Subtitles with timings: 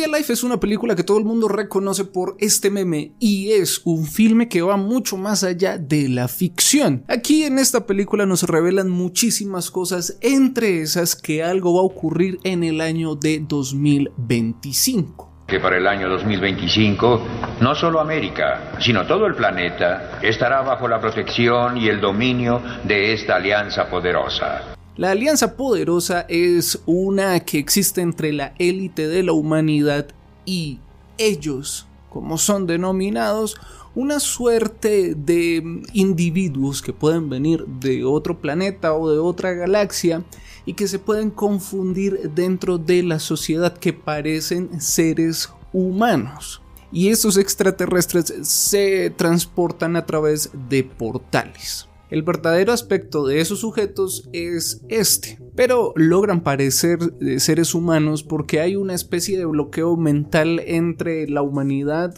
[0.00, 3.82] Day Life es una película que todo el mundo reconoce por este meme y es
[3.84, 7.04] un filme que va mucho más allá de la ficción.
[7.06, 12.38] Aquí en esta película nos revelan muchísimas cosas, entre esas que algo va a ocurrir
[12.44, 17.22] en el año de 2025 que para el año 2025
[17.60, 23.12] no solo América, sino todo el planeta estará bajo la protección y el dominio de
[23.12, 24.76] esta alianza poderosa.
[24.96, 30.08] La alianza poderosa es una que existe entre la élite de la humanidad
[30.44, 30.80] y
[31.16, 33.56] ellos, como son denominados,
[33.94, 40.24] una suerte de individuos que pueden venir de otro planeta o de otra galaxia
[40.66, 46.62] y que se pueden confundir dentro de la sociedad que parecen seres humanos.
[46.92, 51.89] Y estos extraterrestres se transportan a través de portales.
[52.10, 56.98] El verdadero aspecto de esos sujetos es este, pero logran parecer
[57.38, 62.14] seres humanos porque hay una especie de bloqueo mental entre la humanidad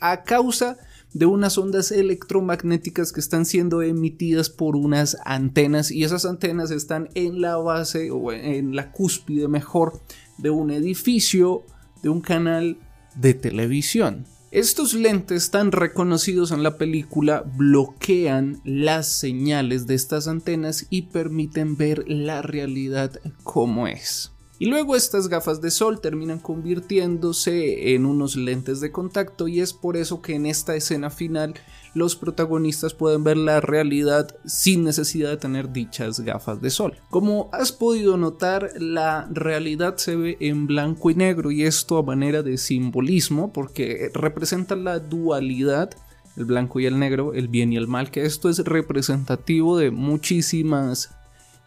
[0.00, 0.76] a causa
[1.14, 7.08] de unas ondas electromagnéticas que están siendo emitidas por unas antenas y esas antenas están
[7.14, 10.00] en la base o en la cúspide mejor
[10.36, 11.62] de un edificio,
[12.02, 12.76] de un canal
[13.14, 14.26] de televisión.
[14.50, 21.76] Estos lentes tan reconocidos en la película bloquean las señales de estas antenas y permiten
[21.76, 24.32] ver la realidad como es.
[24.60, 29.72] Y luego estas gafas de sol terminan convirtiéndose en unos lentes de contacto y es
[29.72, 31.54] por eso que en esta escena final
[31.94, 36.94] los protagonistas pueden ver la realidad sin necesidad de tener dichas gafas de sol.
[37.08, 42.02] Como has podido notar, la realidad se ve en blanco y negro y esto a
[42.02, 45.90] manera de simbolismo porque representa la dualidad
[46.36, 49.90] el blanco y el negro, el bien y el mal, que esto es representativo de
[49.90, 51.10] muchísimas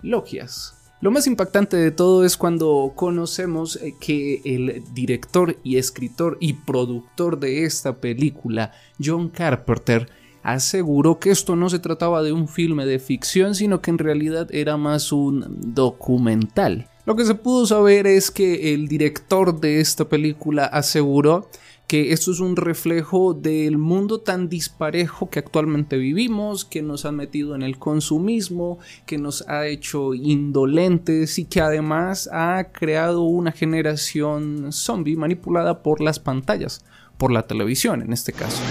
[0.00, 0.79] logias.
[1.02, 6.52] Lo más impactante de todo es cuando conocemos eh, que el director y escritor y
[6.52, 10.10] productor de esta película, John Carpenter,
[10.42, 14.48] aseguró que esto no se trataba de un filme de ficción, sino que en realidad
[14.52, 16.86] era más un documental.
[17.06, 21.48] Lo que se pudo saber es que el director de esta película aseguró
[21.90, 27.10] que esto es un reflejo del mundo tan disparejo que actualmente vivimos, que nos ha
[27.10, 33.50] metido en el consumismo, que nos ha hecho indolentes y que además ha creado una
[33.50, 36.84] generación zombie manipulada por las pantallas,
[37.18, 38.62] por la televisión en este caso.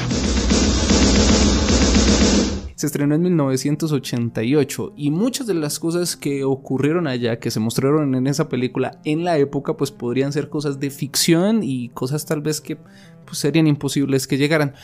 [2.80, 8.16] Se estrenó en 1988 y muchas de las cosas que ocurrieron allá, que se mostraron
[8.16, 12.40] en esa película en la época, pues podrían ser cosas de ficción y cosas tal
[12.40, 14.76] vez que pues, serían imposibles que llegaran.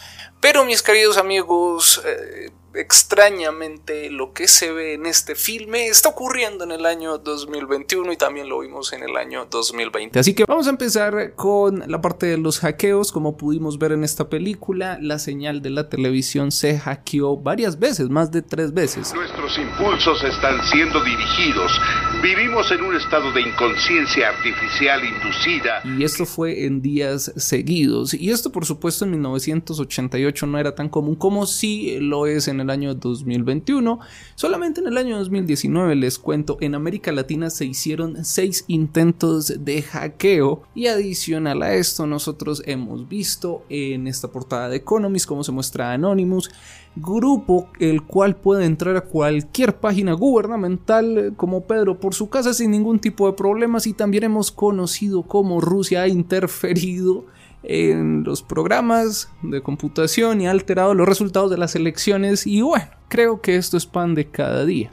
[0.41, 6.63] Pero mis queridos amigos, eh, extrañamente lo que se ve en este filme está ocurriendo
[6.63, 10.19] en el año 2021 y también lo vimos en el año 2020.
[10.19, 13.11] Así que vamos a empezar con la parte de los hackeos.
[13.11, 18.09] Como pudimos ver en esta película, la señal de la televisión se hackeó varias veces,
[18.09, 19.13] más de tres veces.
[19.13, 21.71] Nuestros impulsos están siendo dirigidos.
[22.25, 25.83] Vivimos en un estado de inconsciencia artificial inducida.
[25.83, 28.15] Y esto fue en días seguidos.
[28.15, 32.61] Y esto por supuesto en 1988 no era tan común como si lo es en
[32.61, 33.99] el año 2021.
[34.33, 39.83] Solamente en el año 2019 les cuento, en América Latina se hicieron seis intentos de
[39.83, 45.51] hackeo y adicional a esto nosotros hemos visto en esta portada de Economist cómo se
[45.51, 46.49] muestra Anonymous
[46.95, 52.71] grupo el cual puede entrar a cualquier página gubernamental como Pedro por su casa sin
[52.71, 57.25] ningún tipo de problemas y también hemos conocido cómo Rusia ha interferido
[57.63, 62.85] en los programas de computación y ha alterado los resultados de las elecciones y bueno,
[63.07, 64.91] creo que esto es pan de cada día.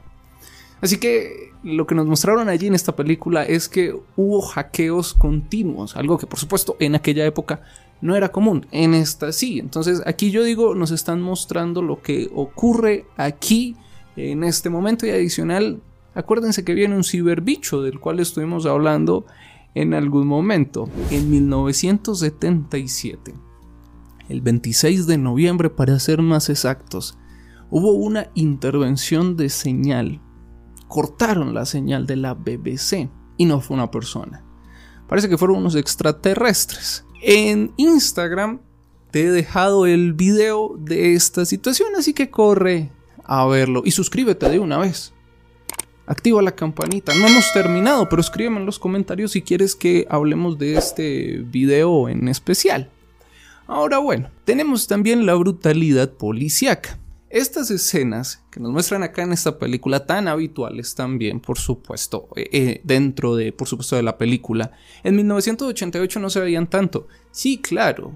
[0.80, 5.96] Así que lo que nos mostraron allí en esta película es que hubo hackeos continuos,
[5.96, 7.62] algo que por supuesto en aquella época
[8.02, 9.58] no era común, en esta sí.
[9.58, 13.76] Entonces aquí yo digo, nos están mostrando lo que ocurre aquí
[14.16, 15.80] en este momento y adicional,
[16.14, 19.24] acuérdense que viene un ciberbicho del cual estuvimos hablando
[19.74, 20.90] en algún momento.
[21.10, 23.34] En 1977,
[24.28, 27.16] el 26 de noviembre para ser más exactos,
[27.70, 30.20] hubo una intervención de señal.
[30.88, 33.08] Cortaron la señal de la BBC
[33.38, 34.44] y no fue una persona.
[35.12, 37.04] Parece que fueron unos extraterrestres.
[37.20, 38.60] En Instagram
[39.10, 42.90] te he dejado el video de esta situación, así que corre
[43.22, 45.12] a verlo y suscríbete de una vez
[46.06, 47.12] activa la campanita.
[47.14, 52.08] No hemos terminado, pero escríbeme en los comentarios si quieres que hablemos de este video
[52.08, 52.88] en especial.
[53.66, 56.98] Ahora bueno, tenemos también la brutalidad policíaca.
[57.32, 62.46] Estas escenas que nos muestran acá en esta película, tan habituales también, por supuesto, eh,
[62.52, 67.08] eh, dentro de, por supuesto, de la película, en 1988 no se veían tanto.
[67.30, 68.14] Sí, claro,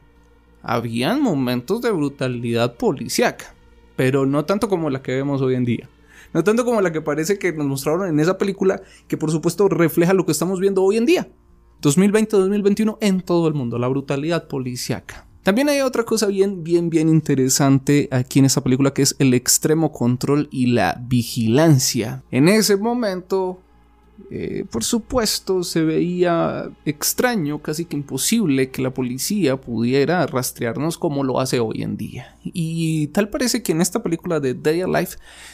[0.62, 3.54] habían momentos de brutalidad policíaca,
[3.96, 5.88] pero no tanto como la que vemos hoy en día.
[6.34, 9.66] No tanto como la que parece que nos mostraron en esa película, que por supuesto
[9.70, 11.28] refleja lo que estamos viendo hoy en día.
[11.80, 15.25] 2020-2021 en todo el mundo, la brutalidad policíaca.
[15.46, 19.32] También hay otra cosa bien, bien, bien interesante aquí en esta película que es el
[19.32, 22.24] extremo control y la vigilancia.
[22.32, 23.62] En ese momento
[24.30, 31.22] eh, por supuesto, se veía extraño, casi que imposible que la policía pudiera rastrearnos como
[31.22, 32.36] lo hace hoy en día.
[32.42, 35.10] Y tal parece que en esta película de Day Alive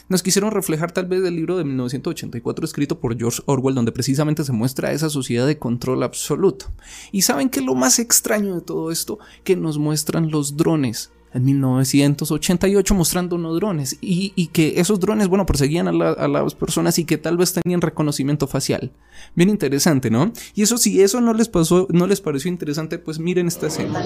[0.09, 4.45] nos quisieron reflejar tal vez el libro de 1984 escrito por George Orwell, donde precisamente
[4.45, 6.73] se muestra esa sociedad de control absoluto.
[7.11, 11.45] Y saben que lo más extraño de todo esto, que nos muestran los drones en
[11.45, 17.19] 1988 mostrando unos drones y, que esos drones, bueno, perseguían a, las personas y que
[17.19, 18.93] tal vez tenían reconocimiento facial.
[19.35, 20.33] Bien interesante, ¿no?
[20.55, 24.03] Y eso si eso no les pasó, no les pareció interesante, pues miren esta escena.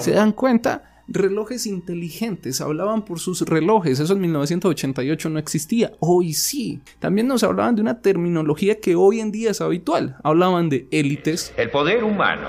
[0.00, 0.87] ¿Se dan cuenta?
[1.08, 6.80] Relojes inteligentes, hablaban por sus relojes, eso en 1988 no existía, hoy sí.
[6.98, 11.52] También nos hablaban de una terminología que hoy en día es habitual, hablaban de élites.
[11.56, 12.48] El poder humano,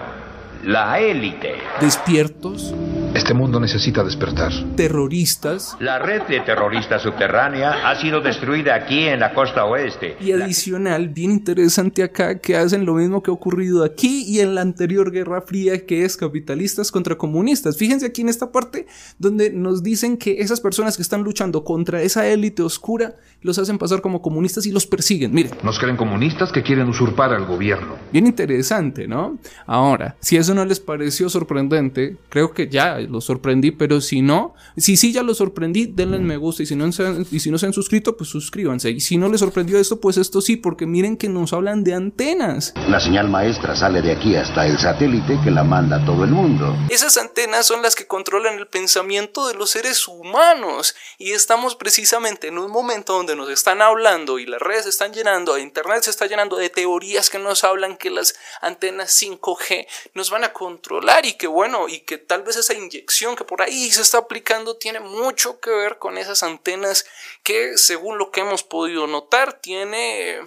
[0.63, 1.53] la élite.
[1.79, 2.73] Despiertos
[3.13, 4.51] este mundo necesita despertar.
[4.75, 5.75] Terroristas.
[5.79, 10.15] La red de terroristas subterránea ha sido destruida aquí en la costa oeste.
[10.19, 14.55] Y adicional, bien interesante acá, que hacen lo mismo que ha ocurrido aquí y en
[14.55, 17.77] la anterior Guerra Fría, que es capitalistas contra comunistas.
[17.77, 18.85] Fíjense aquí en esta parte
[19.17, 23.77] donde nos dicen que esas personas que están luchando contra esa élite oscura los hacen
[23.77, 25.33] pasar como comunistas y los persiguen.
[25.33, 25.53] Miren.
[25.63, 27.95] Nos creen comunistas que quieren usurpar al gobierno.
[28.11, 29.37] Bien interesante, ¿no?
[29.65, 34.53] Ahora, si eso no les pareció sorprendente, creo que ya lo sorprendí, pero si no,
[34.77, 37.51] si sí ya lo sorprendí, denle me gusta y si no se han, y si
[37.51, 38.89] no se han suscrito, pues suscríbanse.
[38.91, 41.93] Y si no les sorprendió esto, pues esto sí, porque miren que nos hablan de
[41.93, 42.73] antenas.
[42.89, 46.75] La señal maestra sale de aquí hasta el satélite que la manda todo el mundo.
[46.89, 52.47] Esas antenas son las que controlan el pensamiento de los seres humanos y estamos precisamente
[52.47, 56.09] en un momento donde nos están hablando y las redes se están llenando, internet se
[56.09, 61.25] está llenando de teorías que nos hablan que las antenas 5G nos van a controlar
[61.25, 64.77] y que bueno, y que tal vez esa inyección que por ahí se está aplicando
[64.77, 67.05] tiene mucho que ver con esas antenas
[67.43, 70.39] que según lo que hemos podido notar tiene...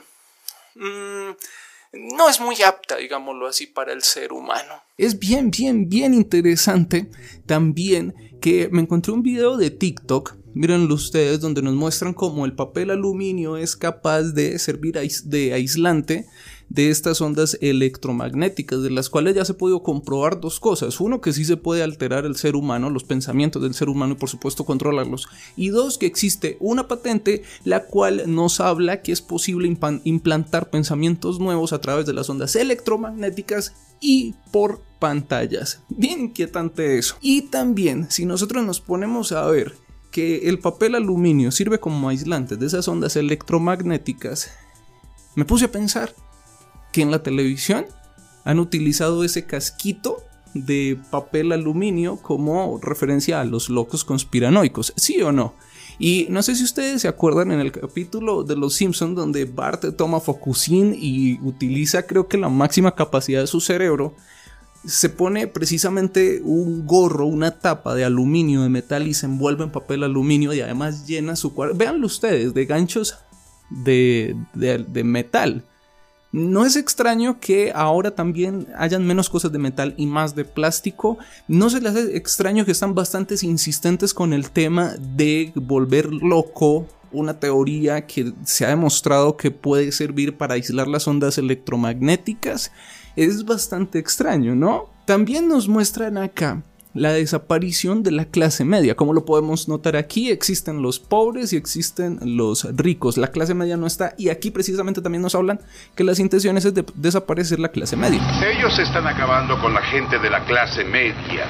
[0.74, 1.30] Mm,
[1.92, 4.82] no es muy apta, digámoslo así, para el ser humano.
[4.96, 7.10] Es bien, bien, bien interesante
[7.44, 12.54] también que me encontré un video de TikTok, mírenlo ustedes, donde nos muestran cómo el
[12.54, 16.26] papel aluminio es capaz de servir de aislante
[16.72, 21.00] de estas ondas electromagnéticas, de las cuales ya se ha podido comprobar dos cosas.
[21.00, 24.16] Uno, que sí se puede alterar el ser humano, los pensamientos del ser humano y
[24.16, 25.28] por supuesto controlarlos.
[25.54, 29.69] Y dos, que existe una patente la cual nos habla que es posible
[30.04, 35.82] implantar pensamientos nuevos a través de las ondas electromagnéticas y por pantallas.
[35.90, 37.16] Bien inquietante eso.
[37.20, 39.75] Y también, si nosotros nos ponemos a ver
[40.10, 44.52] que el papel aluminio sirve como aislante de esas ondas electromagnéticas,
[45.34, 46.14] me puse a pensar,
[46.92, 47.86] que en la televisión
[48.44, 50.22] han utilizado ese casquito
[50.54, 55.54] de papel aluminio como referencia a los locos conspiranoicos, ¿sí o no?
[55.98, 59.84] Y no sé si ustedes se acuerdan en el capítulo de Los Simpsons donde Bart
[59.96, 64.14] toma Focusin y utiliza creo que la máxima capacidad de su cerebro,
[64.84, 69.70] se pone precisamente un gorro, una tapa de aluminio, de metal y se envuelve en
[69.70, 71.76] papel aluminio y además llena su cuarto.
[71.76, 73.16] Véanlo ustedes, de ganchos
[73.70, 75.64] de, de metal.
[76.32, 81.18] No es extraño que ahora también hayan menos cosas de metal y más de plástico.
[81.46, 86.86] No se les hace extraño que están bastante insistentes con el tema de volver loco
[87.12, 92.72] una teoría que se ha demostrado que puede servir para aislar las ondas electromagnéticas.
[93.14, 94.88] Es bastante extraño, ¿no?
[95.04, 96.62] También nos muestran acá
[96.94, 98.94] la desaparición de la clase media.
[98.94, 103.16] Como lo podemos notar aquí, existen los pobres y existen los ricos.
[103.16, 105.61] La clase media no está y aquí precisamente también nos hablan
[105.94, 108.20] que las intenciones es de desaparecer la clase media.
[108.44, 111.46] Ellos están acabando con la gente de la clase media.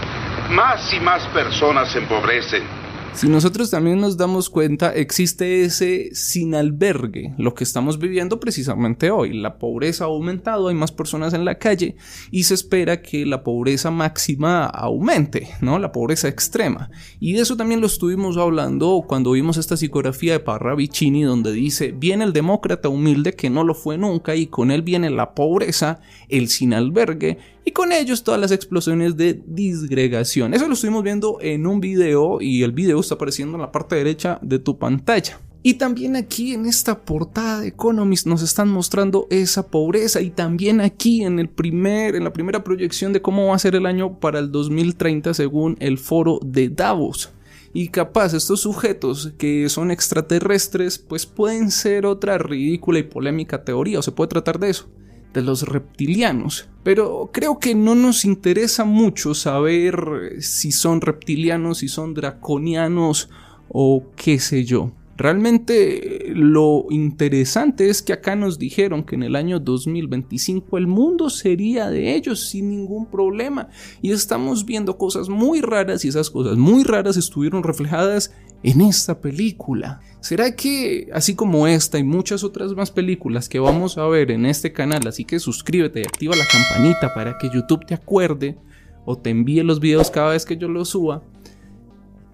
[0.50, 2.81] Más y más personas se empobrecen
[3.14, 9.10] Si nosotros también nos damos cuenta, existe ese sin albergue, lo que estamos viviendo precisamente
[9.10, 9.34] hoy.
[9.34, 11.94] La pobreza ha aumentado, hay más personas en la calle
[12.30, 15.78] y se espera que la pobreza máxima aumente, ¿no?
[15.78, 16.90] La pobreza extrema.
[17.20, 21.92] Y de eso también lo estuvimos hablando cuando vimos esta psicografía de Parravicini donde dice,
[21.92, 26.00] viene el demócrata humilde que no lo fue nunca y con él viene la pobreza,
[26.28, 30.54] el sin albergue y con ellos todas las explosiones de disgregación.
[30.54, 33.96] Eso lo estuvimos viendo en un video y el video está apareciendo en la parte
[33.96, 35.38] derecha de tu pantalla.
[35.64, 40.80] Y también aquí en esta portada de Economist nos están mostrando esa pobreza y también
[40.80, 44.18] aquí en el primer en la primera proyección de cómo va a ser el año
[44.18, 47.30] para el 2030 según el foro de Davos.
[47.72, 54.00] Y capaz estos sujetos que son extraterrestres pues pueden ser otra ridícula y polémica teoría
[54.00, 54.88] o se puede tratar de eso
[55.32, 56.68] de los reptilianos.
[56.82, 63.30] Pero creo que no nos interesa mucho saber si son reptilianos, si son draconianos
[63.68, 64.92] o qué sé yo.
[65.16, 71.30] Realmente lo interesante es que acá nos dijeron que en el año 2025 el mundo
[71.30, 73.68] sería de ellos sin ningún problema.
[74.00, 79.20] Y estamos viendo cosas muy raras y esas cosas muy raras estuvieron reflejadas en esta
[79.20, 80.00] película.
[80.20, 84.46] ¿Será que, así como esta y muchas otras más películas que vamos a ver en
[84.46, 88.56] este canal, así que suscríbete y activa la campanita para que YouTube te acuerde
[89.04, 91.22] o te envíe los videos cada vez que yo los suba?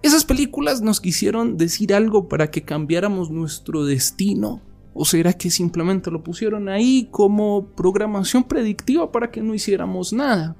[0.01, 4.61] ¿Esas películas nos quisieron decir algo para que cambiáramos nuestro destino?
[4.93, 10.55] ¿O será que simplemente lo pusieron ahí como programación predictiva para que no hiciéramos nada?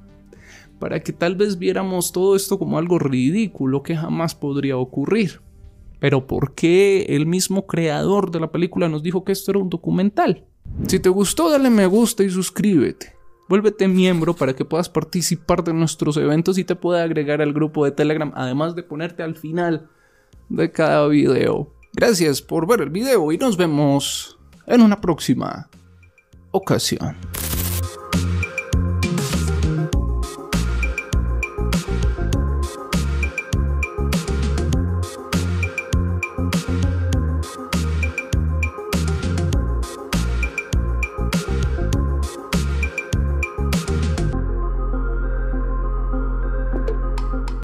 [0.79, 5.41] Para que tal vez viéramos todo esto como algo ridículo que jamás podría ocurrir.
[5.99, 9.69] Pero ¿por qué el mismo creador de la película nos dijo que esto era un
[9.69, 10.45] documental?
[10.87, 13.15] Si te gustó, dale me gusta y suscríbete.
[13.49, 17.83] Vuélvete miembro para que puedas participar de nuestros eventos y te pueda agregar al grupo
[17.83, 19.89] de Telegram, además de ponerte al final
[20.49, 21.73] de cada video.
[21.93, 24.37] Gracias por ver el video y nos vemos
[24.67, 25.67] en una próxima
[26.51, 27.28] ocasión.